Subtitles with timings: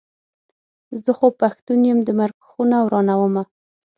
[1.03, 3.43] زه خو پښتون یم د مرک خونه ورانومه.